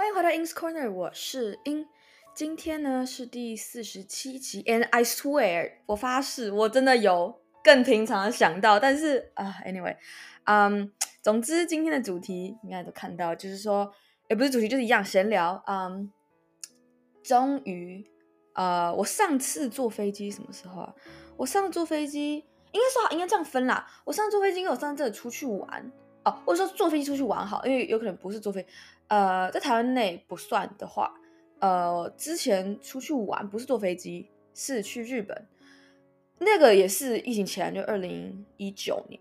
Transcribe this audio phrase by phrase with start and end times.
[0.00, 1.86] 欢迎回到 In's Corner，我是 In。
[2.34, 9.94] 今天呢是第四十七集，and I swear，我发誓，我真的有更平常的想到，但是啊、，Anyway，
[10.44, 10.88] 嗯、um,，
[11.20, 13.92] 总之今天的主题应该都看到，就是说，
[14.30, 15.62] 也不是主题，就是一样闲聊。
[15.66, 16.06] 嗯、um,，
[17.22, 18.02] 终于，
[18.54, 20.94] 呃，我上次坐飞机什么时候啊？
[21.36, 22.36] 我上次坐飞机，
[22.72, 23.86] 应该说应该这样分啦。
[24.06, 25.92] 我上次坐飞机，因为我上次真的出去玩
[26.24, 28.66] 哦，或者说坐飞机出去玩好，因为有可能不是坐飞，
[29.10, 31.12] 呃，在台湾内不算的话。
[31.58, 35.46] 呃，之前出去玩不是坐飞机，是去日本，
[36.38, 39.20] 那个也是疫情前，就二零一九年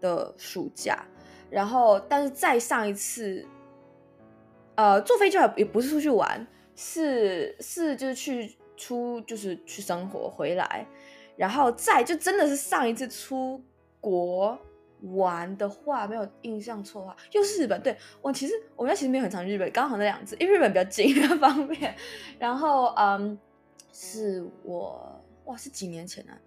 [0.00, 1.04] 的暑假。
[1.50, 3.44] 然后，但是再上一次，
[4.76, 10.86] 呃，坐飞机也不是出去玩，是是就是去出就是去生活回来，
[11.36, 13.60] 然后再就真的是上一次出
[14.00, 14.56] 国。
[15.14, 17.80] 玩的话，没有印象错的话，又是日本。
[17.82, 21.94] 对，我其实我们家其实没有很常日本，刚好那两次，因为日本比较近， 比较方便。
[22.38, 23.38] 然后，嗯，
[23.92, 26.38] 是我哇，是几年前啊？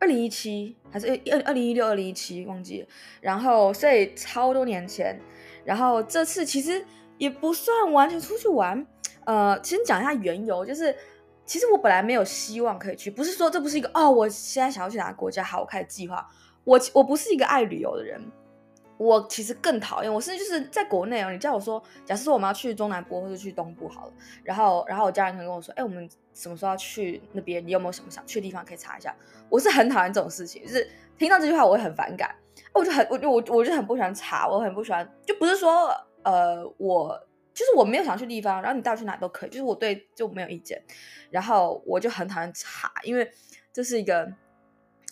[0.00, 2.88] 二零一七还是二二零一六、二零一七忘记了。
[3.20, 5.20] 然后，所以超多年前。
[5.64, 6.82] 然后这次其实
[7.18, 8.86] 也不算完全出去玩。
[9.26, 10.96] 呃，其实讲一下缘由，就是
[11.44, 16.26] 其实我本来没有希望可以去，不是说这不是一个哦，我现在想要去哪个国家，好，我开始计划。
[16.68, 18.20] 我我不是一个爱旅游的人，
[18.98, 20.12] 我其实更讨厌。
[20.12, 24.12] 我是就是在国内哦，你叫我说，假设说我们要去中南部或者去东部好了，
[24.44, 27.66] 然后然后我家人可能跟我说，哎，我们什么时候要去那边？
[27.66, 29.16] 你有没有什么想去的地方可以查一下？
[29.48, 32.34] 我是很讨厌这种事情，就是听到这句话我会很反感，
[32.74, 35.88] 我就很我就我我就很不喜欢查，我很不喜欢，就不是说
[36.22, 37.18] 呃我
[37.54, 40.82] 就是我没有想去地方，然后你带我去哪都可以，就是我对就没有意见，
[41.30, 43.30] 然后我就很讨厌查，因为
[43.72, 44.30] 这是一个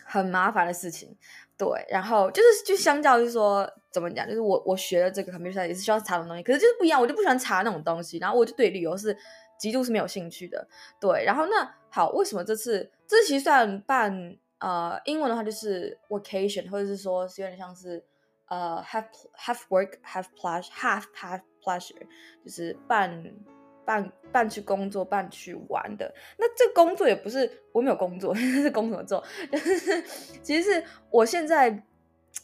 [0.07, 1.17] 很麻烦的事情。
[1.59, 9.17] 对，然后就是就相较于说怎么讲，就是我我学的这个 computer 也是需要查的东西，可是就是不一样，我就不喜欢查那种东西，然后我就对旅游是
[9.59, 10.69] 极度是没有兴趣的。
[11.01, 18.05] 对，然后那好，为什么这次这其实算办呃英文的话就是 vacation，或者是说是有点像是
[18.49, 19.07] 呃 half
[19.39, 22.07] half work half pleasure half half pleasure，
[22.45, 23.35] 就是办。
[23.87, 26.13] 半半去工作，半去玩的。
[26.37, 29.25] 那这工作也不是我没有工作， 是工作做。
[29.51, 30.03] 就是
[30.43, 31.83] 其实是我现在，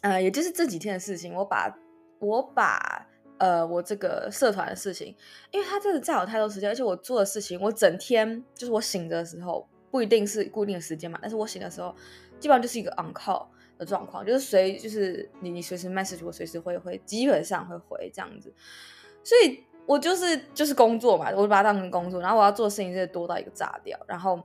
[0.01, 1.35] 呃，也就是这几天的事情。
[1.35, 1.77] 我把
[2.21, 3.07] 我把
[3.39, 5.15] 呃我这个社团的事情，
[5.51, 11.95] 因为他真的占我太多时间，而且我做的事情，我整天就是我醒着的时候不一定是固定的时间嘛，但是我醒的时候
[12.39, 18.55] 基本上就是一个 on call 的状况，就是随就是你你随时 message 我随时会会基本上会回这样子，
[19.25, 19.65] 所以。
[19.85, 24.41] 我就是就是工作嘛，我就把它当成工作，然后我要做的事情真的多到一个炸掉，然后，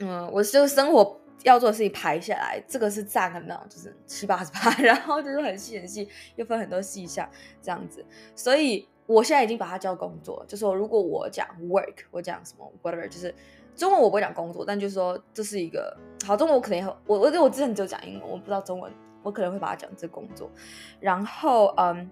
[0.00, 6.06] 嗯，我就生活要做的事情排下来，这个是占的那种，就是七八十趴， 然后就是很细很细，
[6.36, 7.28] 又分很多细项
[7.62, 8.04] 这样子，
[8.36, 13.34] 所以我现在已经把它叫工作，就是说如果我讲 work，我讲什么 whatever，就是
[13.74, 15.96] 中文我不会讲工作，但就是说这是一个
[16.26, 18.92] 好中文，我可能也会我我我之前就讲英文，我不知道中文，
[19.22, 20.50] 我可能会把它讲这工作，
[21.00, 22.10] 然后嗯，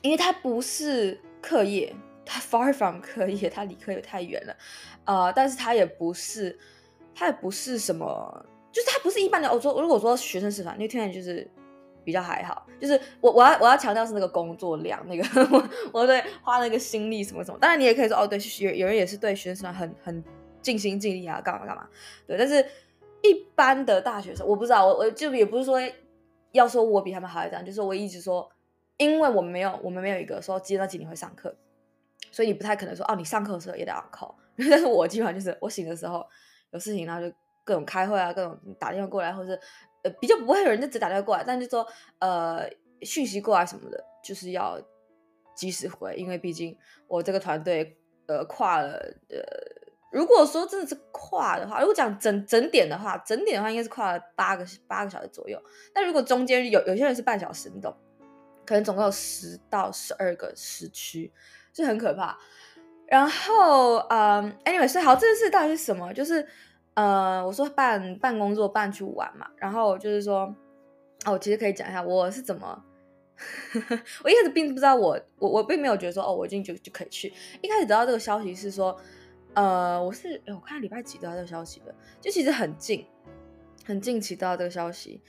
[0.00, 1.20] 因为它不是。
[1.40, 1.94] 课业，
[2.24, 4.56] 他 far from 课业，他离课业太远了，
[5.04, 6.58] 呃，但是他也不是，
[7.14, 9.52] 他也不是什么，就是他不是一般的。
[9.52, 11.48] 我说，如果说学生社团，那听起来就是
[12.04, 17.58] 比较还好，就是我我要我要强调是那个工作量，那个 我我对花那个心力什么什么。
[17.58, 20.24] 当然你也可以说哦，对，有有人也是对学生社团很很
[20.60, 21.88] 尽心尽力啊，干嘛干嘛。
[22.26, 22.64] 对，但是
[23.22, 25.78] 一般的大学生，我不知道，我我就也不是说
[26.52, 28.50] 要说我比他们好一点，就是我一直说。
[28.98, 31.56] 因为我们没有，我们没有一个说几点到几点会上课，
[32.30, 34.34] 所以你不太可能说哦，你上课的时候也得 on call。
[34.70, 36.26] 但是我基本上就是我醒的时候
[36.72, 39.60] 有事情，然后就各种开会啊，各种打电话过来，或者是
[40.02, 41.86] 呃比较不会有人就只打电话过来，但就说
[42.18, 42.68] 呃
[43.02, 44.80] 讯息过来什么的，就是要
[45.54, 46.76] 及时回，因为毕竟
[47.06, 48.98] 我这个团队呃跨了
[49.28, 49.38] 呃，
[50.10, 55.62] 如果说真的是跨的话，如果讲整整点的话，整点的话应该是跨了八个八个小时左右。
[55.94, 57.96] 但如果中间有有些人是半小时，你懂？
[58.68, 61.32] 可能总共有十到十二个时区，
[61.72, 62.36] 就很可怕。
[63.06, 66.12] 然后，嗯，anyway，所以好，这件事到底是什么？
[66.12, 66.46] 就是，
[66.92, 69.48] 呃，我说办办工作，办去玩嘛。
[69.56, 70.54] 然后就是说，
[71.24, 72.84] 哦，其实可以讲一下我是怎么，
[74.22, 77.32] 我一开始并不知道我，我我并没有觉得说，哦，我今天就就可以去。
[77.62, 78.94] 一开始得到这个消息是说，
[79.54, 83.06] 呃，我是，我看礼拜几得到这个消息的，就其实很近，
[83.86, 85.22] 很近期得到这个消息。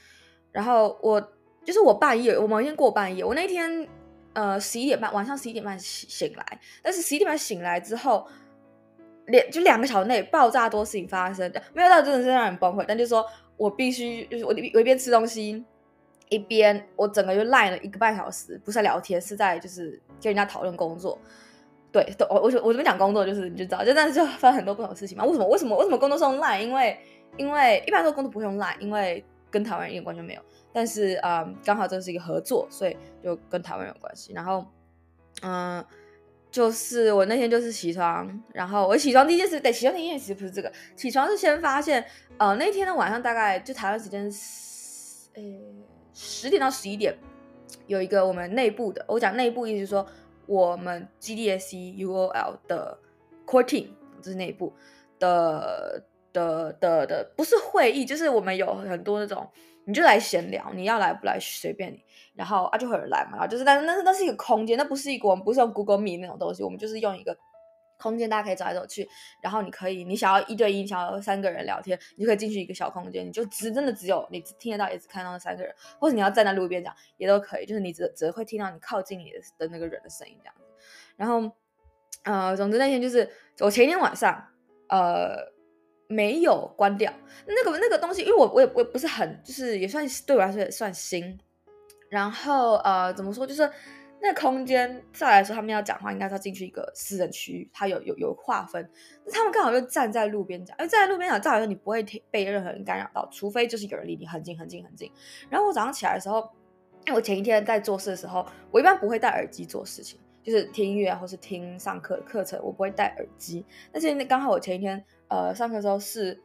[0.51, 1.31] 然后我。
[1.65, 3.87] 就是我半夜，我某一天过半夜，我那天
[4.33, 8.25] 呃十一点半，晚上十一点半醒醒来，但是十一点半醒来之后，
[9.27, 13.23] 两就两个小时内爆炸多事情发生，没有到真的是让人崩溃，但就是说
[13.57, 15.63] 我必须就是我我一边吃东西，
[16.29, 21.19] 一边我整个就赖了一个半小时，不是在聊天，是在就是跟人家讨论工作，
[21.91, 25.25] 对，都我我我这边讲工作就是你就知道，就但是就发生很多不同事情嘛。
[25.25, 26.97] 为什么为什么为什么工作是用赖因为
[27.37, 30.41] 因为一般说工作不会用赖因为跟台湾人一点关系没有。
[30.71, 34.33] 但是嗯，刚好这是一个合作，所以就跟台湾有关系。
[34.33, 34.65] 然后
[35.41, 35.83] 嗯，
[36.51, 42.05] 就是我那天就是起床，然后我起床第一件事，对，起床第一件事不是这个，起床是先发现，
[42.37, 44.23] 呃，那天的晚上大概就台湾时间，
[45.35, 45.43] 呃，
[46.13, 47.17] 十点到十一点，
[47.87, 50.05] 有一个我们内部的，我讲内部意思是说。
[50.49, 52.97] 我们 GDSUOL 的
[53.45, 53.89] core team
[54.19, 54.73] 就是内部
[55.19, 59.47] 的的的的，不是会议，就是我们有很多那种，
[59.89, 62.01] 你就来闲聊，你要来不来随便你，
[62.35, 67.35] 然后啊就会有人来嘛，然后就是但是那是那是一个空间，那不是一个我们不是用 Google Meet 那种东西，我们就是用一个。
[68.01, 69.05] 空间大家可以走来走去，
[69.41, 80.63] 然后你可以，你想要一对一，想要三个人聊天，你就可以进去一个小空间，你就只真的只有你听得到，也只看到那三个人，或者你要站在路边讲也都可以，就是你只只会听到你靠近你的的那个人的声音这样子。
[81.17, 81.51] 然后，
[82.23, 84.47] 呃，总之那天就是我前一天晚上，
[84.87, 85.51] 呃，
[86.09, 87.13] 没有关掉
[87.47, 91.39] 那个那个东西，因为我我也我也不是很，就是也算对我来说也算新。
[92.09, 93.71] 然后呃，怎么说就是。
[94.21, 98.85] 那空间再来说，他们要讲话，应该是要进去一个私人区域，它有有有划分。
[99.31, 105.09] 他们刚好就站在路边讲，因为站在路边讲，照理说你不会被任何人干扰到，除非就是有人离你很近很近很近。
[105.49, 106.39] 然后我早上起来的时候，
[107.07, 113.65] 因为我前一天在做事的时候，我一般不会戴耳机做事情，就是听音乐或是听上课课程，我不会戴耳机。
[113.91, 116.41] 但是刚好我前一天呃上课的时候是，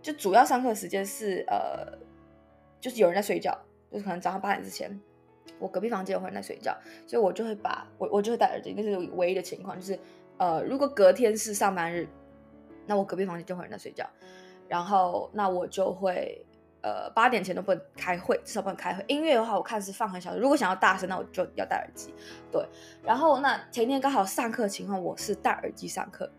[0.00, 1.98] 就主要上课时间是呃，
[2.80, 3.56] 就是有人在睡觉，
[3.90, 5.00] 就是可能早上八点之前。
[5.58, 6.76] 我隔壁房间有人在睡觉，
[7.06, 9.98] 所以我就会把我我就会戴耳机，那是唯一的情况，就是
[10.38, 12.08] 呃，如果隔天是上班日，
[12.86, 14.08] 那我隔壁房间就会有人在睡觉，
[14.68, 16.44] 然后那我就会
[16.84, 19.02] 呃八点前都不能开会，至少不能开会。
[19.08, 22.12] 音乐的话，我看是放很小，如果想要大声，那我就要戴耳机。
[22.52, 22.62] 对，
[23.02, 26.30] 然后那前天刚好上课情况，我是戴耳机上课，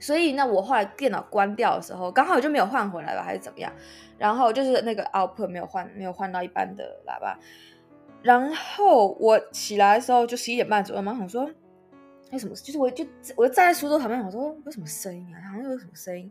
[0.00, 3.72] 所以那我后来电脑关掉的时候，刚好就没有换回来吧，还是怎么样？
[4.18, 7.38] 然后就是那个 output 没有换，没有换到一般的喇叭。
[8.22, 11.48] 然后我起来的时候就十一点半左右嘛，想说
[12.32, 12.54] 为什么？
[12.56, 13.06] 就是我就
[13.36, 15.40] 我就站在书桌旁边，我说有什么声音啊？
[15.48, 16.30] 好像有什么声音。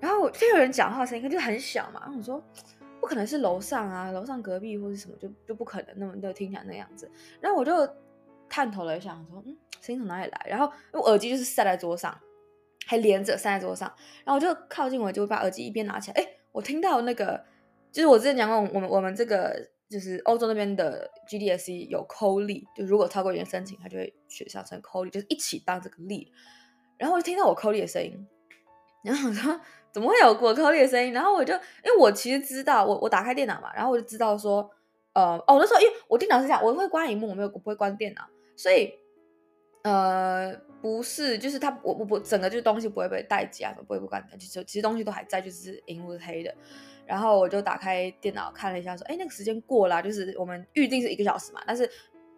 [0.00, 2.00] 然后就有人讲话声音，就很小嘛。
[2.02, 2.42] 然后我说
[3.00, 7.10] 不可能是楼上啊，楼上隔壁或者什么，就就不可能那么就听起来那样子。
[7.40, 7.72] 然后我就
[8.48, 10.46] 探头了一下，我说嗯，声音从哪里来？
[10.48, 12.16] 然后我耳机就是塞在桌上，
[12.86, 13.92] 还连着塞在桌上。
[14.24, 17.44] 然后我就靠近我，就把耳机一边拿起来，哎，我听到那个，
[17.90, 19.70] 就是我之前讲过，我们我们这个。
[19.88, 26.26] 就是欧洲那边的 GDSC 有 call lead，就如果超过原申请，他就会取消成 call lead，就是一起当这个 lead。
[26.98, 28.26] 然后我就听到我 call lead 的声音，
[29.04, 29.60] 然后我说
[29.92, 31.12] 怎么会有我 call lead 的声音？
[31.12, 34.70] 然后我就因为我其实知道，我我打开电脑嘛，然后我就知道说，
[35.14, 38.22] 呃，哦，那时候因为我电脑是这样，我会关萤幕，我没有不会关电脑，
[38.56, 38.92] 所以
[39.84, 46.54] 呃不是，就是它我我不整个就是东西不会被待机啊，不会不关，其实其实东西都还在，就是荧幕是黑的。
[47.06, 51.62] 然后我就打开电脑看了一下，说：“哎，那个时间过了，就是我们预定是一个小时嘛。
[51.64, 51.88] 但是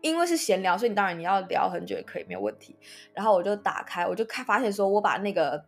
[0.02, 2.76] 因为是闲聊，所以你当然你要聊很久也可以，没有问题。
[3.14, 5.64] 然后我就打开，我就看发现说，我把那个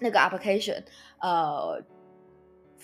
[0.00, 0.82] 那个 application，
[1.20, 1.80] 呃，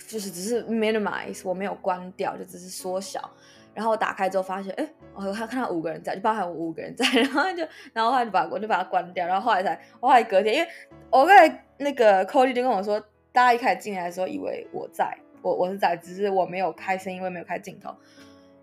[0.09, 3.31] 就是只是 minimize，我没有关掉，就只是缩小。
[3.75, 7.05] 然后我打开之后发现，哎，我还看到五个人在，就包含我五个人在。
[7.07, 9.27] 然后就，然后后来就把我就把它关掉。
[9.27, 10.69] 然后后来才，后来隔天，因为
[11.11, 13.01] 我刚才那个 Cody 就跟我说，
[13.33, 17.89] 大家一开始进来的时候以为我在。”我我是在，只是我没有开声音，因为没有开镜头。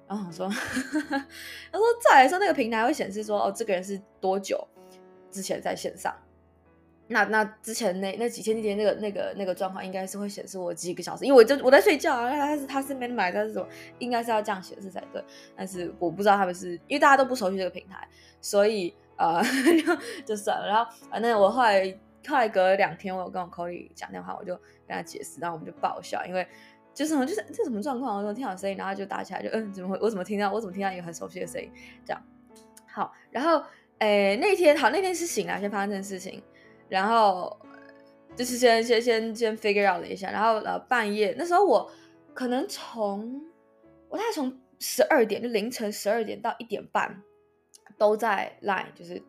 [0.07, 0.47] 然后我说，
[1.71, 4.67] 他说再来说那个平台会显示说，哦，这个人是多久
[5.31, 6.13] 之前在线上？
[7.07, 12.29] 那那之前那那几天几天那个那个那个状况，应该是会显示我几个小时，因为我就我在睡觉啊。
[12.31, 13.67] 他是他是没买，他是说
[13.99, 15.23] 应该是要这样显示才对。
[15.55, 18.07] 但是我不知道他们是因为大家都不熟悉这个平台，
[18.41, 19.41] 所以呃
[20.25, 20.67] 就算了。
[20.67, 21.97] 然后反正我后来。
[22.27, 24.53] 后来隔了两天，我有跟我 Cody 讲电话，我就
[24.85, 26.45] 跟他解释，然后我们就爆笑，因为
[26.93, 28.17] 就是什么，就是这什么状况？
[28.17, 29.97] 我说听到声音，然后就打起来，就嗯，怎么会？
[30.01, 30.51] 我怎么听到？
[30.51, 31.71] 我怎么听到一个很熟悉的声音？
[32.05, 32.21] 这样
[32.85, 33.63] 好，然后
[33.99, 36.43] 诶那天好，那天是醒来先发生这件事情，
[36.89, 37.59] 然后
[38.35, 41.91] 就是先先先先 figure out 了一下，然后呃半夜那时候我
[42.33, 43.41] 可能从
[44.09, 47.21] 我大概从十二点就凌晨十二点到一点半
[47.97, 49.21] 都在 line，就是。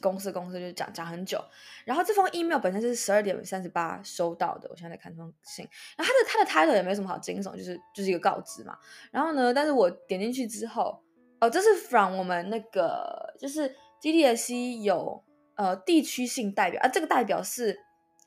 [0.00, 1.40] 公司公司就讲讲很久，
[1.84, 5.64] 然后这封 email 本身就是十二点三十八收到的，我现在在看这封信，
[5.96, 8.76] 然后它的它的 title 也没什么好惊悚，就是就是一个告知嘛。
[9.12, 11.00] 然后呢，但是我点进去之后，
[11.38, 15.22] 哦，这是 from 我们那个就是 GDSC 有
[15.56, 17.78] 呃地区性代表啊，这个代表是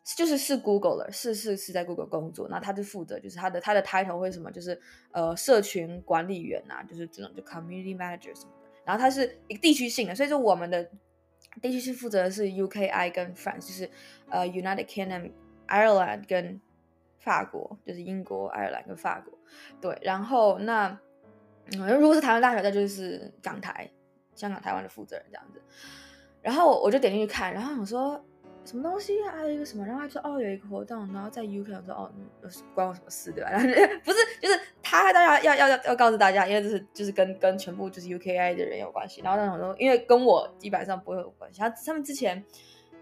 [0.03, 4.79] 就是是 Google 了，是是是在 Google 工作，那他就负责就是他的他的 title 会什么，就是
[5.11, 10.89] 呃社群管理员啊，就是这种就 community manager 什么的，然后他是一个地区性的，所以说我们的。
[11.59, 13.89] 地区性负责的是 UKI 跟 France，就是
[14.29, 15.31] 呃 United Kingdom、
[15.67, 16.61] Ireland 跟
[17.17, 19.33] 法国，就是英国、爱尔兰跟法国。
[19.81, 20.99] 对，然后那，
[21.71, 23.89] 如果是台湾大学，那就是港台、
[24.35, 25.59] 香港、台湾的负责人这样子。
[26.47, 28.23] 然后我就点进去看，然后我说。
[28.65, 29.31] 什么东西啊？
[29.33, 29.85] 还有一个什么？
[29.85, 32.11] 然后他说哦，有一个活动，然后在 UK 我说哦，
[32.75, 33.49] 关我什么事对吧？
[33.55, 33.65] 然后
[34.03, 39.21] 不是，就是他大家要要要要告诉大家，因为这是就是跟跟全部就是 UKI 的人有关系。
[39.21, 41.61] 然后那种说，因为跟我基本上不会有关系。
[41.61, 42.43] 他他们之前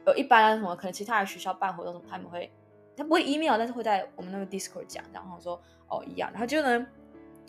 [0.06, 2.52] 有一般什么可能其他的学校办活动什么，他们会
[2.96, 5.04] 他不会 email，但是会在我们那个 Discord 讲。
[5.12, 6.86] 然后我说哦一样，然后就呢，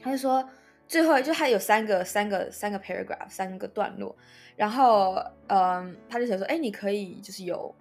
[0.00, 0.42] 他就说
[0.86, 4.16] 最后就他有三个三个三个 paragraph 三个段落，
[4.56, 5.16] 然后
[5.48, 7.74] 嗯，他就想说哎，你可以就是有。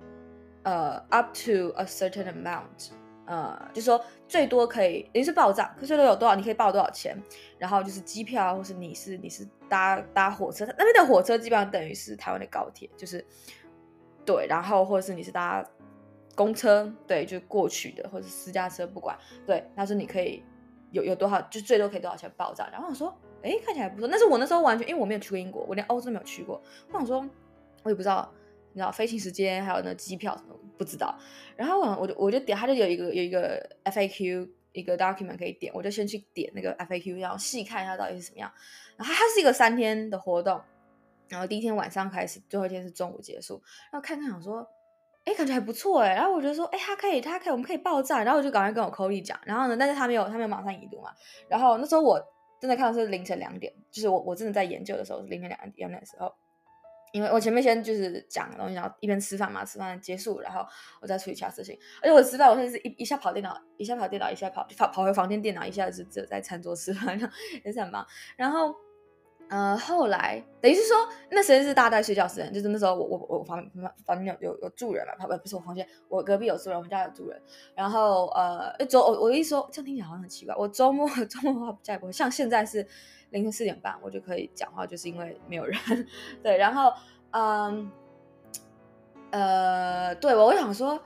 [0.67, 2.89] 呃、up to a certain amount，
[3.27, 7.15] 呃、就说最多可以，你是报账，可是最多有多少，你可以报多少钱，
[7.59, 13.23] 然后就是机票，或是你是你是搭搭火车，那边的火车基本上等于是台湾的高铁，就是
[14.25, 15.63] 对，然后或者是你是搭
[16.33, 20.43] 公车，对，就过去的，或者私家车，不管，对，他说你可以
[20.95, 27.27] 有有多少，就最多可以多少钱报账，然后我说，哎，看起来不错，但是我那时候完全因为我没有去过英国，我连欧洲都没有去过，我想说，
[27.83, 28.31] 我也不知道。
[28.73, 31.17] 你知道飞行时间还有那机票什么不知道，
[31.55, 38.51] 然后我就我就点，他就有一个有一个 FAQ 一个 document 可以点，我就先去点那个 FAQ，然后细看一下到底是什么样。
[38.97, 40.61] 然后它是一个三天的活动，
[41.29, 43.63] 然后第一天晚上开始，最后一天是中午结束。
[43.93, 44.67] 然后看看想说，
[45.25, 46.13] 哎，感觉还不错哎。
[46.13, 48.23] 然后我觉得说，哎，他可以，他可以，我们可以爆炸。
[48.23, 51.11] 然后我就赶快跟我 Cody 讲，然后呢，但是他没有，他没有马上已读嘛。
[51.49, 52.19] 然后那时候我
[52.61, 56.31] 真的看到是凌晨两点，就是我我真的在研究的时候是凌晨两点两点的时候。
[57.11, 60.65] 因为我前面先就是讲东西，然后一边吃饭嘛，吃饭结束，然后
[60.99, 61.77] 我再处理其他事情。
[62.01, 67.17] 而且我吃饭，我现在是一一下跑电脑，一下跑电脑，一下跑跑跑回房间电脑，一下子只有在餐桌吃饭，
[67.63, 68.05] 也是很忙。
[68.35, 68.75] 然后，
[69.49, 70.95] 呃，后来等于是说，
[71.31, 73.63] 那时间是大家在睡觉时间，就是那时候我我我房
[74.05, 77.41] 房间有有有住人嘛，不不是我房间，我隔壁有住人，我们家有住人。
[77.75, 82.85] 然后呃，周我我一说这样听起来好像很奇怪，我周末 周末的话再也不会像现在是。
[83.31, 85.77] 凌晨四点半，我就可以讲话，就是因为没有人。
[86.43, 86.93] 对，然后，
[87.31, 87.91] 嗯，
[89.31, 90.97] 呃，对我，我想说，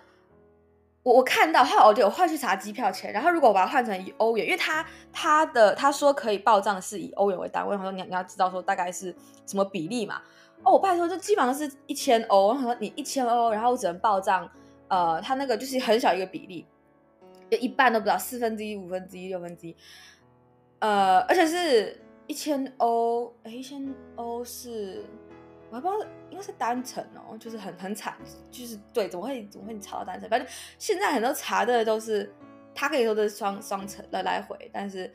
[1.10, 9.16] 我我看到，后来我就换去查机票钱，然后如果我把它换成以欧元，因为他他的他说可以报账是以欧元为单位，他说你你要知道说大概是
[9.48, 10.22] 什么比例嘛。
[10.64, 14.48] 哦，我拜托，就基本上是一千欧，他说你一千欧，然后我只能报账，
[14.88, 16.66] 呃，他那个就是很小一个比例，
[17.50, 19.76] 就一半都不到，四分之一、五分之一、六分之一，
[20.80, 22.04] 呃，而且是。
[22.30, 25.04] 一千欧，哎，一千欧是，
[25.70, 28.16] 我还不知道，应该是单程哦，就是很很惨，
[28.52, 30.30] 就是对，怎么会怎么会你查到单程？
[30.30, 30.48] 反正
[30.78, 32.34] 现在很多查的都是，
[32.74, 35.14] 他可以说的是双双程的来回，但是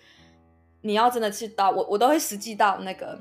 [0.81, 3.19] 你要真的去到，我我都会实际到那个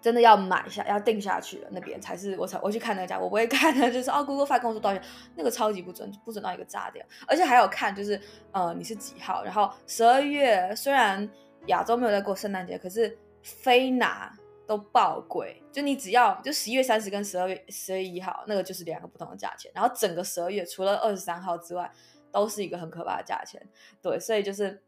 [0.00, 8.20] 真的要买下要定下去了那边才是我才我去看那个价，我不会看的，就是哦，Google Flight 跟我说多少钱，那个超级不准，不准到一个炸掉，而且还有看就是
[8.52, 11.28] 呃你是几号，然后十二月虽然。
[11.66, 14.32] 亚洲没有在过圣诞节，可是飞哪
[14.66, 15.62] 都爆贵。
[15.72, 19.70] 就你只要就十一月三十跟十二月十月一号，那个就是两个不同的价钱。
[19.74, 21.90] 然后整个十二月除了二十三号之外，
[22.30, 23.60] 都是一个很可怕的价钱。
[24.02, 24.82] 对，所以就是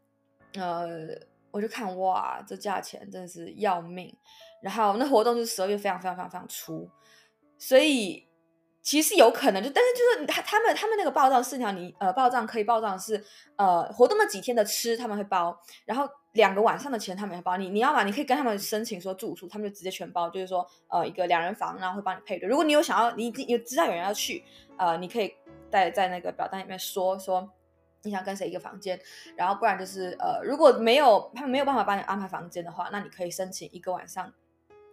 [0.53, 1.09] 呃，
[1.51, 4.15] 我就看哇，这价钱真的是要命。
[4.61, 6.89] 然后那活动就是十二月非常非常非常非常粗，
[7.57, 8.28] 所以。
[8.81, 13.23] 其实有可能就，但是就是他他们他们那个报账是条你呃报账可以报账是
[13.57, 15.55] 呃活动那几天的吃他们会包，
[15.85, 17.57] 然后两个晚上的钱他们会包。
[17.57, 22.47] 你你要嘛，你可以跟他们申请说住宿，他们就直接全包，就是说呃一个两人房，然后会帮你配对。
[22.47, 24.43] 如果你有想要，你你知道有人要去，
[24.77, 25.35] 呃，你可以
[25.69, 27.47] 在在那个表单里面说说
[28.03, 28.99] 你想跟谁一个房间，
[29.35, 34.33] 然后不然就是呃如果没有他们没有办法帮你安排房间的话，那你可以申请一个晚上。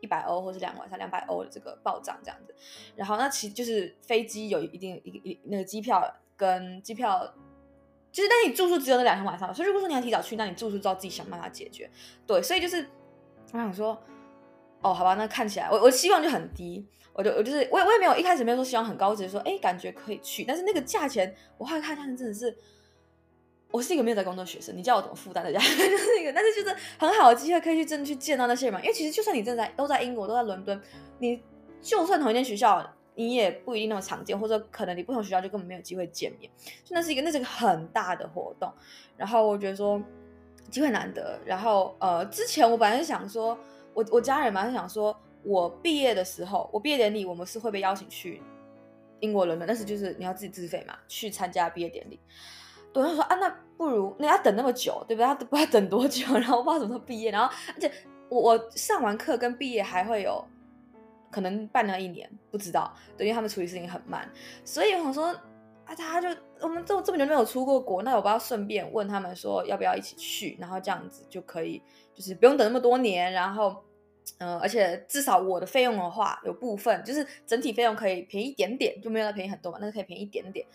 [0.00, 2.54] 一百欧或是两个晚上两百欧的这个报账这样子，
[2.94, 6.02] 然后那其就是飞机有一定一一那个机票
[6.36, 7.34] 跟机票，
[8.12, 11.90] 就是但你住宿只有那两天晚上，所以如果说你要提早去，那你住宿就要自己想办法解决。
[12.26, 12.86] 对，所以就是
[13.52, 14.00] 我想说，
[14.82, 22.56] 哦，好吧，那看起来我我希望就很低，我就我就是我也我也没有一开始没有说希望很高，只是说哎感觉可以去，但是那个价钱我后来看价钱真的是。
[23.76, 25.52] 我是一个没有在工作的学生，你叫我怎么负担的？
[25.52, 28.80] 就是一个，但是就是很好的机会，可以去真的去见到那些人嘛。
[28.80, 30.80] 因为其实就算你正在都在英国，都在伦敦，
[31.18, 31.42] 你
[31.82, 32.82] 就算同一间学校，
[33.14, 36.50] 你也不一定那么常见，或者可能你不同学校就根本没有机会见面。
[36.84, 38.72] 就那是一个，那是一个很大的活动。
[39.14, 40.02] 然后我觉得说
[40.70, 41.38] 机会难得。
[41.44, 43.58] 然后呃，之前我本来是想说，
[43.92, 48.40] 我我家人嘛是想说，我毕业的时候，我毕业典礼我们是会被邀请去
[49.20, 52.18] 英国伦敦，但是就是你要自己自费嘛，去参加毕业典礼。
[53.02, 55.26] 对，他说啊，那不如那要等那么久，对不对？
[55.26, 57.90] 他不知道等多久， 然后不知道什么时候毕业，然后而且
[58.28, 60.44] 我我上完课跟毕业还会有
[61.30, 64.28] 可能办了一年，不知道，对，因为他们处理事情很慢，
[64.64, 65.26] 所以我说
[65.84, 66.28] 啊，他就
[66.60, 71.82] 我们这这么久没有出过国，那我不要顺便问他们说要不要一起去，然后这样子就可以，
[72.14, 73.82] 就是不用等那么多年，然后。
[74.38, 80.66] 呃，而且至少我的费用的话，有部分就是整体费用可以便宜一点点，就没有那便宜很多嘛，但是可以便宜一点点。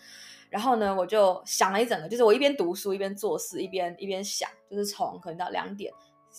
[0.52, 5.90] 然后呢，我就想了一整个，就是我一边读书一边做事，一边一边想，就是从可能到两点，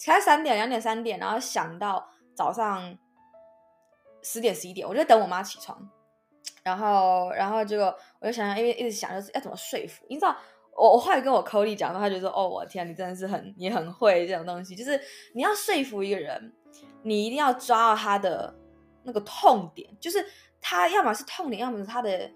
[0.05, 2.95] 开三点、两点、三点，然后想到早上
[4.21, 5.89] 十点、十一点，我就等我妈起床。
[6.61, 10.37] 然后，然后结果我就想想，因为一直想就是要怎么说服，你知道。
[10.75, 14.99] 我我后来跟我 Cody 讲，他就说：“哦，我天，你真的是很，你很会这种东西，就是
[15.35, 16.51] 你要说服一个人，
[17.03, 18.51] 你一定要抓到他的
[19.03, 20.25] 那个痛点，就是
[20.59, 22.27] 他要么是痛点，要么是他的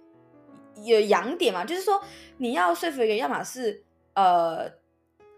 [0.83, 1.63] 有痒点嘛。
[1.65, 2.01] 就是说
[2.37, 4.69] 你要说服一个人，要么是呃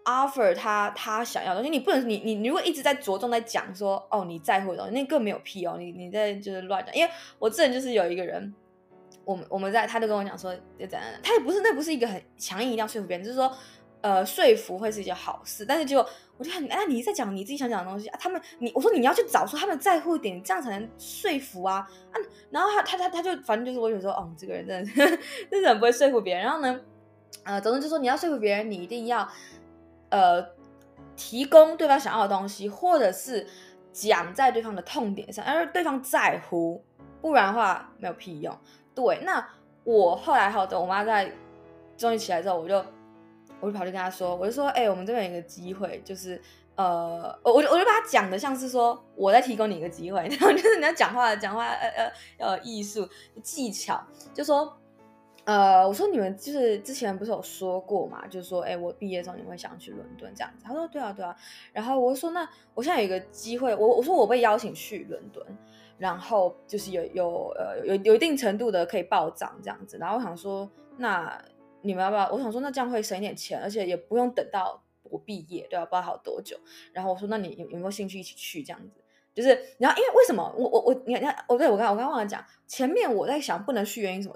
[0.05, 6.96] offer 他他想要的东西，你不能你你如果一直在着重在讲说哦你在乎的东西，那更没有屁哦，你你在就是乱讲。
[6.96, 8.53] 因为我之前就是有一个人。”
[9.25, 13.55] 我们我们在，他就跟我讲说，就怎样，他也不是，那不是一个很强硬一定要说服别人，就是说，
[14.01, 15.65] 呃，说服会是一件好事。
[15.65, 16.06] 但是就
[16.38, 22.15] 我就很，哎，你在讲你自己想讲的东西啊，他们，你我说你要去找出他们在乎一点，这样才能说服啊啊。
[22.50, 25.20] 然后他他他他就反正就是我有时候，哦，这个人真的是
[25.51, 26.44] 真的很不会说服别人。
[26.44, 26.79] 然后呢，
[27.44, 29.27] 呃，总之就说你要说服别人，你一定要
[30.10, 30.46] 呃
[31.15, 33.46] 提供对方想要的东西，或者是
[33.91, 36.82] 讲在对方的痛点上，而对方在乎，
[37.22, 38.58] 不然的话没有屁用。
[38.96, 39.46] 对，那
[39.84, 41.29] 我后来好的，我妈在
[41.98, 42.84] 终于起来之后，我就
[43.60, 46.42] 我就跑去跟他说，我就说，哎、我们这边有一个机会，就是
[46.75, 53.08] 呃，我我就我就把她讲的像是说我在提供你一个机会， 然后就是你要讲话讲话呃呃呃艺术
[53.44, 54.01] 技巧，
[54.34, 54.72] 就说
[55.46, 61.36] 呃，我说你们就是之前不是有说过嘛，就是说，哎、我毕业之后你会想去伦敦这样子，他说对啊对啊，
[61.74, 65.46] 然后我就说那我现在有一个机会，我我说我被邀请去伦敦。
[66.00, 71.38] 然后就是有有呃有有一定程度的可以暴涨这样子，然后我想说，那
[71.81, 72.29] 你们要不要？
[72.31, 75.86] 我想说，那这样会省一点钱，而且也不用等到我毕业，对吧？
[75.86, 76.58] 不知道还有多久。
[76.93, 79.04] 然后我说，那你有有没有兴趣一起去这样子？
[79.34, 84.36] 就是然后因为为什么我我我你看我对我刚我刚忘了讲，前面我在想不能去原因什么，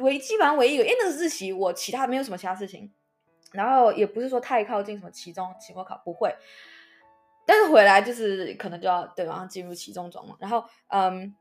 [0.00, 2.90] 唯基本上唯一一个，因为那个日期我其他没有什么其他事情，
[3.52, 6.34] 然后也不是说太靠近什么期中期末考不会。
[7.44, 10.36] 但是回来就是可能就要对，然后进入期中中嘛。
[10.38, 11.34] 然后，嗯，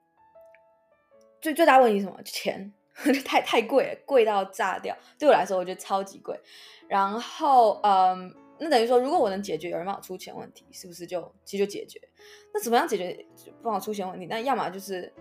[1.39, 2.22] 最最大问题什么？
[2.24, 2.74] 钱
[3.26, 4.96] 太太贵了，贵到炸掉。
[5.18, 6.40] 对我来说，我觉得超级贵。
[6.88, 12.00] 然后，嗯，那等于说，如果我能解决有人帮我出钱问题，是不是就其实就解决？
[12.54, 13.26] 那怎么样解决
[13.64, 14.26] 帮我出钱问题？
[14.26, 15.12] 那要么就是。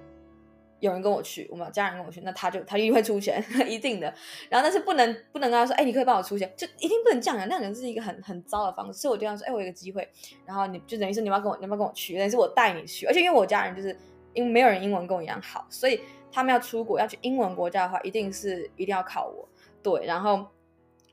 [0.80, 4.06] 有人跟我去，我们家人跟我去，那他就他一定会出钱， 一定的。
[4.48, 8.98] 然后但是不能不能跟他说，哎、你可以帮我出钱，就一定不能这样啊，那样是一个很很糟的方式。
[8.98, 10.08] 所以我就这样说，哎、我有一个机会，
[10.46, 12.16] 然后你就等于是你要跟我，你要跟我去？
[12.16, 13.94] 等于是我带你去，而且因为我家人就是
[14.32, 16.00] 因为没有人英文跟我一样好，所以
[16.32, 19.48] 他们要出国要去英文国家的话，一定是一定要靠我。
[19.82, 20.46] 对，然后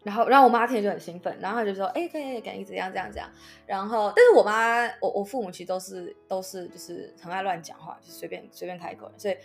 [0.03, 3.29] 然后然后我妈听就很兴奋，然后她就说，哎、欸，可以可以，怎样怎样怎样。
[3.65, 9.35] 然后但是我妈我我父母其实都是都是就是很爱乱讲话，就随便随便开口，所以。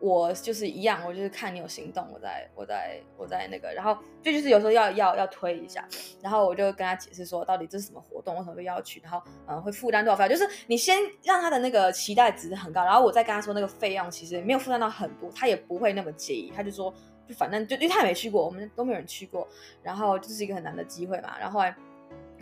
[0.00, 5.86] 我就是一样，我就是看你有行动，我在我在我在那个，然后就就是有时候要要要推一下，
[6.20, 16.92] 然后我就跟他解释说，到底这是什么活动，为什么被邀去，然后嗯会负担多少费，就是你先让他的那个期待值很高，然后我再跟他说那个费用其实没有负担到很多，他也不会那么介意，他就说
[17.26, 19.48] 就反正就因为他也没去过，我们都没有人去过，
[19.82, 21.70] 然后就是一个很难的机会嘛，然后后来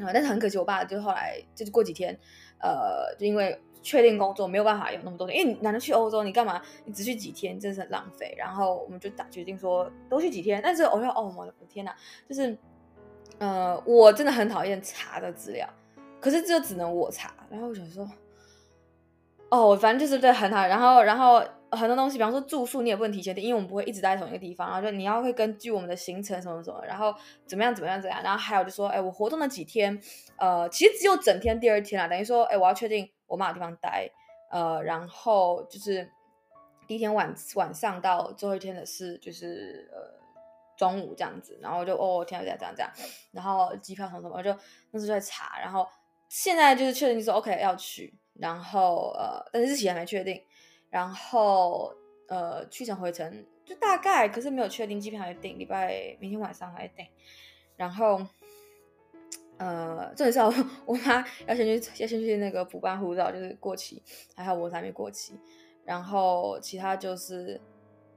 [0.00, 2.18] 啊，但是很可惜，我爸就后来就是过几天，
[2.58, 3.56] 呃，就因为。
[3.82, 6.62] 确定工作没有办法有那么多天，因为你难得去欧洲，你干嘛？
[6.84, 8.32] 你只去几天，真是很浪费。
[8.38, 10.60] 然后我们就打决定说，都去几天。
[10.62, 11.92] 但是我说，哦，我的天哪，
[12.28, 12.56] 就是，
[13.38, 15.68] 呃，我真的很讨厌查的资料，
[16.20, 17.34] 可是这只能我查。
[17.50, 18.08] 然后我想说，
[19.50, 20.64] 哦，反正就是对很好。
[20.66, 21.42] 然后，然后
[21.72, 24.68] 很多东西，比方说住宿，你也不能提前订，因为我们不会一直在同一个地方。
[24.68, 27.12] 然后就你要会根据我们的行程什么什么，然后
[27.46, 28.22] 怎么样怎么样怎样。
[28.22, 30.00] 然后还有就说，哎，我活动了几天，
[30.38, 33.10] 呃，其实只有整天第二天啦，等于说，哎，我要确定。
[33.32, 34.10] 我妈有地方待，
[34.50, 36.06] 呃，然后就是
[36.86, 40.20] 第一天晚晚上到最后一天的事，就是呃
[40.76, 42.92] 中午这样子，然后就哦天啊这样这样这样，
[43.30, 44.54] 然后机票什么什么，我就
[44.90, 45.88] 那时候在查，然后
[46.28, 50.44] 现在就是确定就是 OK 要去，然后呃但是日期还没确定，
[50.90, 51.90] 然后
[52.28, 57.06] 呃去程回程就大概，可是没有确定机票还没订，礼拜明天晚上还订，
[57.78, 58.20] 然后。
[59.62, 60.40] 呃，这也是
[60.84, 64.02] 我妈要先去要先去那个补办护照，就是过期，
[64.34, 65.38] 还好我还没过期。
[65.84, 67.60] 然后其他就是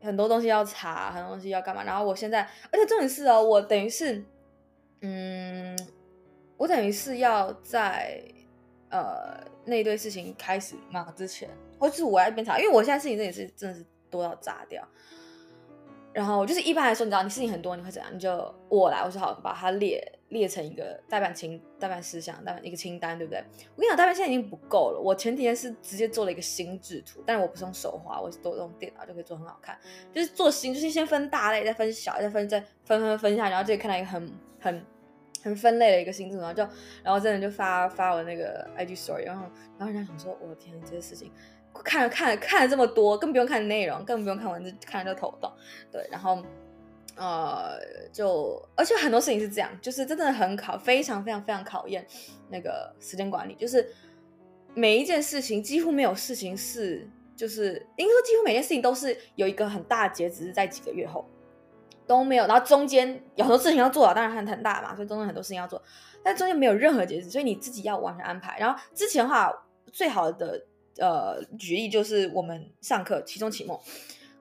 [0.02, 1.84] 很多东西要查，很多东西要干嘛。
[1.84, 4.26] 然后我现在，而且重点是哦，我等于是，
[5.02, 5.78] 嗯，
[6.58, 8.20] 我等于是要在
[8.90, 14.84] 呃那一堆事情开始忙之前，或是我要一边查，因为我现在事情真的是真的是多到炸掉。
[16.16, 18.10] 然后就是一般来说，你知道你事情很多，你会怎样？
[18.16, 18.32] 你就
[18.70, 23.44] 我来，我说好，把它列列成一个待办清、待办事项、待办一个清单，对不对？
[23.76, 25.00] 我跟你讲，待办现在已经不够了。
[25.00, 29.78] 我前几天是直接做了一个心智图，但是我不是用手画，我是都用电脑就可以做很好看。
[30.14, 34.86] 就是做心，就是先分大类，再分小，再分再分分分下，然后就看到一个很很
[35.44, 36.64] 很分类的一个心智图，然后就
[37.04, 39.46] 然后真的就发发我那个 IG story，然后
[39.78, 41.30] 然后人家想说，我的天，这些事情。
[41.84, 45.52] 看了看了看了这么多，更不用看内容，更不用看文字，看了就头痛。
[45.92, 46.42] 对，然后，
[47.16, 47.80] 呃，
[48.12, 52.06] 就而且很多事情是这样，就是真的很考，非常非常非常考验
[52.50, 53.56] 那个时间管理。
[53.56, 53.88] 就是
[54.74, 61.26] 每一件事情，几乎没有事情是，就是应该说几乎每件事情都是有一个很大的截止，是在几个月后
[62.08, 62.46] 都没有。
[62.48, 65.82] 然后中间有很多事情要做，当然很很大嘛，所以中间很多事情要做，
[66.24, 68.58] 但中间没有任何截止，所以你自己要完全安排。
[68.60, 69.52] 然后之前的话，
[69.92, 70.66] 最好的。
[70.98, 73.82] 呃，举例就是我们上课期中、期末，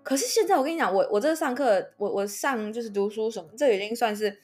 [0.03, 4.41] 可是现在我跟你讲，我我这上课，我我上就是读书什么，这已经算是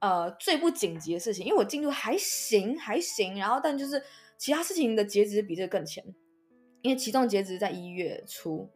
[0.00, 4.02] 呃最不紧急的事情，因为我进度还行还行，然后但就是
[4.36, 6.04] 其他事情的截止比这个更前，
[6.82, 8.68] 因为期中截止在一月初，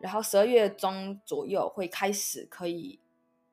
[0.00, 3.00] 然后十二月中左右会开始可以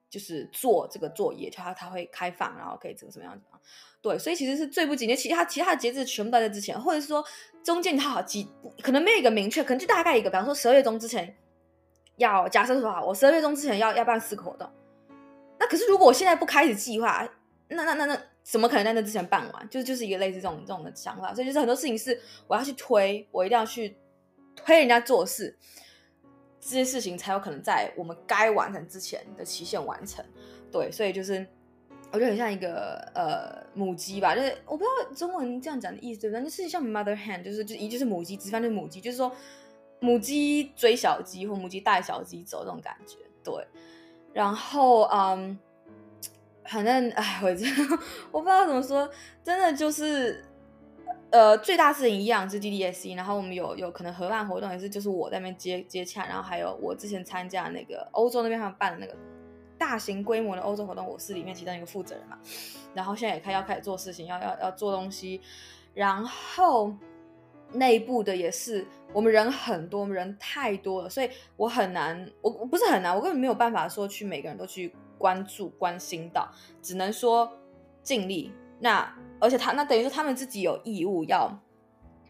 [0.09, 3.61] 就是做这个作业，就它它会开放，然后可以怎么怎么样怎么样。
[4.01, 7.23] 对，所以其实是最不紧急，其他其他的节制全部都在之前，或者是说
[7.63, 8.47] 中间它好几
[8.81, 11.35] 可能没有一个明确，可能就大概一个，比方说十二月中之前
[12.15, 14.69] 要假设说啊，我十二月中之前要要办四个活动，
[15.59, 17.27] 那可是如果我现在不开始计划，
[17.67, 19.69] 那那那那怎么可能在那之前办完？
[19.69, 23.97] 就是就是一个类似这种这种的想法，所以就是很多事情是我要去推，我一定要去
[24.55, 25.57] 推人家做事，
[26.69, 30.23] 这些事情才有可能在我们该完成之前的期限完成。
[30.71, 31.45] 对，所以就是。
[32.11, 36.43] 我觉得很像一个呃母鸡吧，就是我不知道中文这样讲的意思对不对？
[36.43, 39.31] 就是像 mother hen，就是就一就是母鸡，直翻就是母鸡，就是说
[39.99, 43.17] 母鸡追小鸡或母鸡带小鸡走这种感觉。
[43.43, 43.63] 对，
[44.33, 45.55] 然后嗯，
[46.65, 47.99] 反正哎，我真的
[48.31, 49.07] 我不知道怎么说，
[49.43, 50.43] 真的就是
[51.31, 59.15] 呃最大事情一样是 DDSC，然后我们有有可能合办活动也是就是我在那边接接洽，然后还有我之前参加那个欧洲那边他们办的那个。
[59.77, 62.37] 大型规模的欧洲活动，我是里面其中一个负责人嘛，
[62.93, 65.39] 然后现在也开要开始做事情，要要要做东西，
[65.93, 66.93] 然后
[67.71, 77.49] 内部的也是，我们人很多，我们人太多了，所以我很难，我不是很难，我根本没有办法说去每个人都去关注关心到，只能说
[78.03, 78.51] 尽力。
[78.79, 81.51] 那而且他那等于说他们自己有义务要，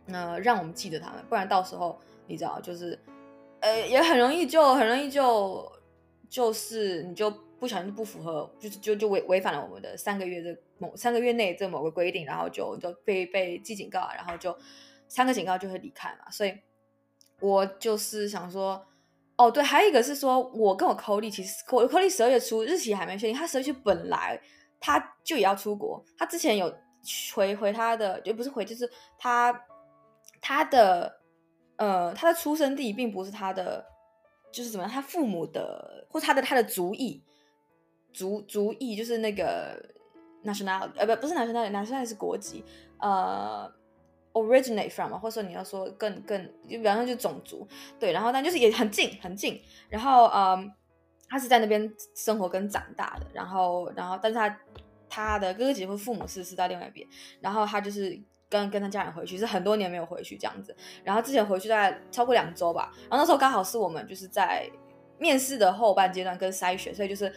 [0.07, 2.97] 呃，让我们记得他们，不然到时候你知道，就是
[3.61, 5.71] 呃也很容易就很容易就。
[6.31, 7.27] 就是你就
[7.59, 14.55] 不小心不符合，就是就就违违反了我们的三个月的某三个月内这某个规定，然后就就被被记警告，然后就
[15.07, 16.29] 三个警告就会离开嘛。
[16.29, 16.53] 所以，
[17.39, 18.85] 我就是想说，
[19.37, 24.39] 哦对，还有一个是说，我跟我 Cody 其实我 Cody 十二月初日期还没确定，他十二月本来
[24.79, 26.73] 他就也要出国，他之前有
[27.33, 29.65] 回回他的，就不是回，就是他
[30.41, 31.21] 他的
[31.77, 33.85] 呃他的出生地并不是他的。
[34.51, 37.23] 就是怎么样，他父母的或他的他的族裔，
[38.11, 39.79] 族族裔就是那个
[40.43, 42.65] national 呃不不是 national，national 是国籍，
[42.97, 43.71] 呃
[44.33, 47.67] originate from 嘛或者说你要说更更，就比方说就种族
[47.99, 50.73] 对，然后但就是也很近很近，然后嗯
[51.29, 54.59] 他是在那边生活跟长大的，然后然后但是他
[55.07, 57.07] 他的哥哥姐姐父母是是在另外一边，
[57.39, 58.19] 然后他就是。
[58.51, 64.67] 跟跟他家人回去是很多年没有回去这样子，然后之前回去大概超过两周吧，然后那时候刚好是我们就是在
[65.19, 67.31] 面试的后半阶段跟筛选，所以就是，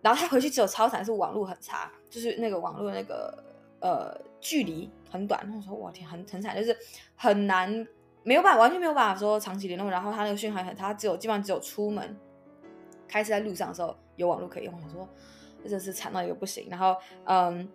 [0.00, 3.44] 然后他回去只有超惨是网络很差，就是那个网络那个
[3.80, 6.74] 呃距离很短，那时候我天很很惨，就是
[7.14, 7.86] 很难
[8.22, 12.16] 没有办法完全没有办法说长期联络，然后他那个讯号很差，他只有基本上只有出门
[13.08, 15.08] 开车在路上的时候有网络可以用，我说
[15.68, 17.68] 真是惨到一个不行，然后嗯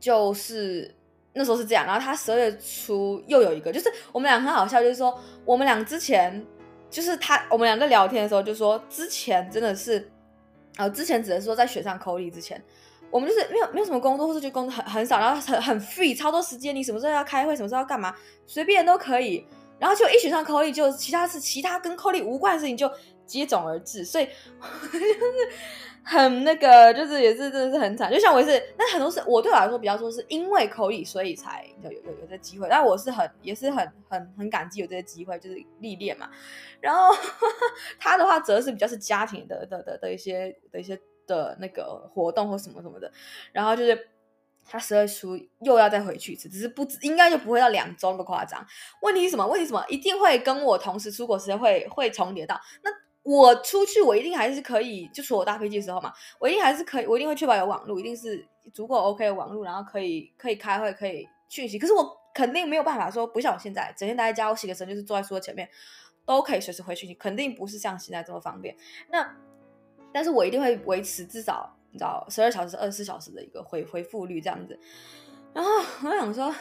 [0.00, 0.94] 就是。
[1.34, 6.44] 那时候是这样，然后他十二月初又有一个，就是我们俩很好笑，就是说我们俩之前
[6.90, 10.10] 就是他，我们俩在聊天的时候就说之前真的是，
[10.78, 12.60] 呃，之前只能说在雪上扣力之前，
[13.08, 18.12] 我们就是没有没有什么工作，或是就工作很很少，然后很很 free，超多时间，你什么时候要开会，什么时候要干嘛，
[18.44, 19.46] 随便都可以，
[19.78, 22.90] 然后就一雪上扣力，就其他是其他跟扣力无关的事情就
[23.28, 24.26] 接踵而至，所以
[24.90, 25.08] 就是。
[26.04, 36.30] 很那个，就是也是真的是很惨，就像我也是，那很多事我对我来说比较说是因为口语，所以才有有有有这机会，但我是很也是很很很感激有这些机会，就是历练嘛。
[36.80, 37.14] 然后
[38.00, 43.12] 他的话则是比较是家庭的的的的一些的一些的那个活动或什么什么的，
[43.52, 44.08] 然后就是
[44.64, 48.64] 他十二月初又要再回去一次，只是不应该就不会到两周那么夸张。
[49.02, 49.46] 问题是什么？
[49.46, 49.84] 问题什么？
[49.88, 52.58] 一定会跟我同时出国时间会会重叠到。
[52.82, 52.90] 那
[53.28, 61.78] 我出去，我一定还是可以，就除我搭飞机的时候嘛，我一定还是可以，我一定会确保有网络，一定是足够 OK 的网络，然后可以可以开会，可以讯息。
[61.78, 65.68] 可是我肯定没有办法说，不像我现在整天待在家，我洗个身就是坐在书桌前面，
[66.24, 68.74] 都可以随时回讯息，肯定不是像现在这么方便。
[69.10, 69.36] 那
[70.12, 71.74] 但是我一定会维持至少。
[71.90, 74.78] 你知道，十二小时、二十四小时的一个回回复率这样子，
[75.54, 75.70] 然后
[76.04, 76.54] 我想说，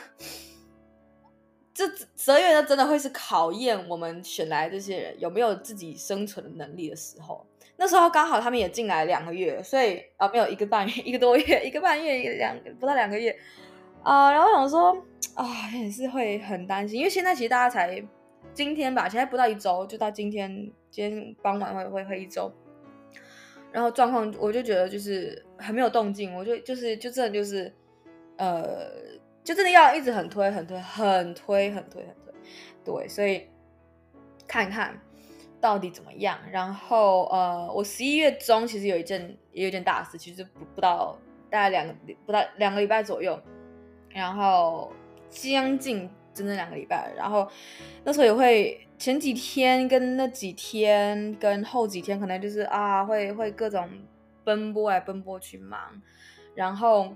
[1.78, 7.46] 这十二月呢，真的会是考验我们选来这些人有没有自己生存的能力的时候。
[7.76, 13.38] 那时候刚好他们也进来两个月，所以啊，没有一个半月，一个多月，一个半月，一个两不到两个月
[14.02, 14.32] 啊。
[14.32, 14.92] 然后我想说
[15.36, 18.04] 啊，也是会很担心，因为现在其实大家才
[18.56, 20.50] 今天吧，现在不到一周，就到今天，
[20.90, 22.52] 今天傍晚会会会一周。
[23.72, 27.72] 然后状况，我就觉得就是很没有动静，我就就是就真的就是，
[28.38, 28.90] 呃，
[29.47, 32.33] 就真的要一直很推很推很推很推很推，
[32.83, 33.47] 对，所以
[34.45, 34.99] 看看
[35.62, 36.38] 到底怎么样。
[36.51, 41.17] 然后呃，我十一月中其实有一件也有一件大事，其实不不到
[41.49, 43.41] 大概两个不到两个礼拜左右，
[44.10, 44.91] 然后
[45.29, 47.49] 将近整整两个礼拜，然后
[48.03, 48.83] 那时候也会。
[48.99, 53.88] 前几天跟那几天跟后几天，可能就是啊，会会各种
[54.43, 55.79] 奔波来奔波去忙，
[56.55, 57.13] 然后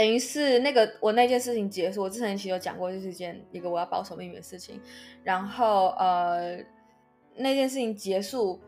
[0.00, 4.80] 等于是那个我那件事情结束，我之前其实有讲过，就是一件一个我要保守秘密的事情，
[5.22, 6.56] 然后呃
[7.36, 8.58] 那件事情结束，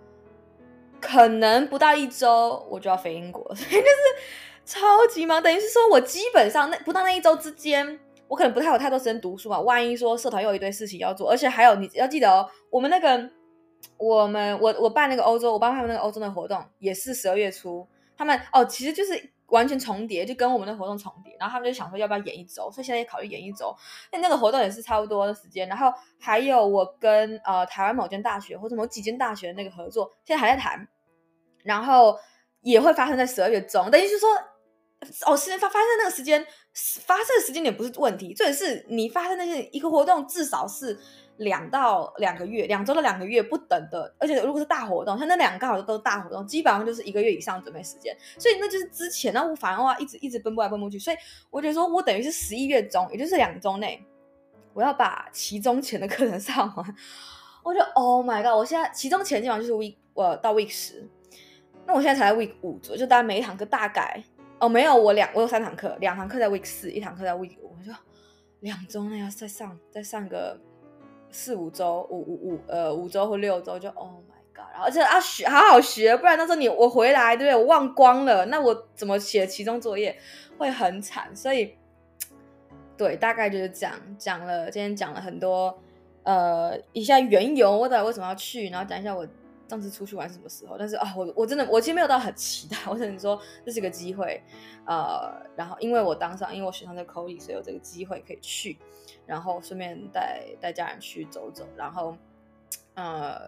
[1.00, 3.86] 可能不到一周我就要飞英国， 所以就是
[4.66, 7.98] 超级忙，等于是说我基本上那不到那一周之间。
[8.28, 13.30] 我可能不太有太多时间读书嘛，万一说社团又有一堆事情要做，而且还有你要记得哦，我们那个
[13.98, 17.86] 我们我我办那个欧洲，我办他们那个欧洲的活动也是十二月初，
[18.22, 23.74] 他们哦其实就是完全重叠，就跟我们的活动重叠，然后他们就想说要不要演一周，所以现在也考虑演一周，
[24.12, 30.86] 那那个活动也是差不多的时间，然后还有我跟呃台湾某间大学或者某几间大学的那个合作，现在还在谈，
[31.64, 32.16] 然后
[32.60, 34.28] 也会发生在十二月中，等于是说。
[35.26, 36.46] 哦，时间发发生那个时间，
[37.04, 40.96] 发生的时间点不是问题，重点是你发生那些一个活动至少是
[41.42, 51.16] 两到两个月，两周到两个月不等的，而且如果是大活动，他那两个好像都是大活动，基本上就是一个月以上准备时间，所以那就是之前，那我反而话一直一直奔波来奔波去，所以
[51.50, 54.04] 我觉得说我等于是十一月中，也就是两周内，
[54.72, 56.94] 我要把期中前的课程上完，
[57.62, 61.08] 我就 Oh my God，我现在期中前基本上就是 week 我到 week 十，
[61.86, 64.22] 那我现在才在 week 五左右，就大概每一堂课大概。
[64.58, 67.92] 哦，没有，我两我有三堂课，两堂课在 week 四，一堂课在 week 五，我就
[68.60, 70.56] 两周内要再上再上个
[71.32, 77.56] 四五周，五五五呃五周或六周，就 Oh my God，然后而且要学好好学，不然到时候你我回来对不对？
[77.56, 80.16] 我忘光了，那我怎么写期中作业
[80.58, 81.74] 会很惨，所以
[82.96, 85.76] 对，大概就是讲讲了，今天讲了很多
[86.22, 89.26] 呃一下缘由，我到底为什么要去，然后讲一下我。
[89.68, 90.76] 上次出去玩是什么时候？
[90.78, 94.42] 但是啊，我我真的我其实没有到很期待， 我只能说这是个机会，
[94.86, 98.78] 呃，然后因为我当上，因为我选上这个 Cody，所以有这个机会可以去，
[99.26, 102.16] 然后顺便带带家人去走走，然后
[102.94, 103.40] 呃，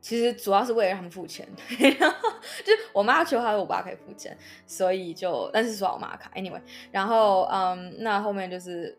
[0.00, 1.48] 其实主要是为了让他们付钱，
[1.98, 2.30] 然后
[2.64, 6.60] 就是我妈去的话，我爸可以付钱，所以就但是刷我妈卡，anyway，
[6.92, 8.98] 然后嗯，那后面就是。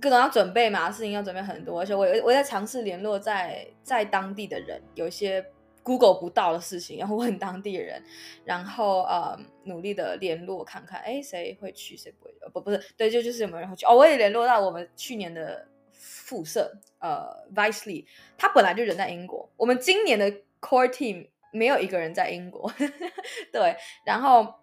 [0.00, 5.40] 各种要准备嘛，事情要准备很多，而且我我在尝试联络在在当地的人，有一些
[5.84, 8.02] Google 不到的事情要问当地人，
[8.44, 12.32] 然后呃努力的联络看看，哎，谁会去，谁不会？
[12.52, 13.94] 不不是，对，就就是有没有人会去哦。
[13.94, 18.06] 我也联络到我们去年的副社，呃，Vice Lee，
[18.38, 20.28] 他本来就人在英国，我们今年的
[20.60, 22.72] Core Team 没有一个人在英国，
[23.52, 24.54] 对，然后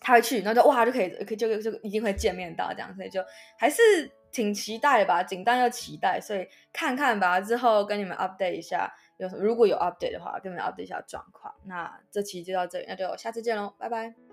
[0.00, 3.22] 他会去，然后就哇就可以可以就就一定会见面到这样，所以就
[3.58, 4.10] 还是。
[4.32, 8.88] 挺期待吧，紧张又期待，所以看看吧，之后跟你们 update 一下，
[9.20, 11.54] 有什么如果有 update 的话，跟你们 update 一下状况。
[11.64, 14.29] 那这期就到这里，那就下次见喽，拜拜。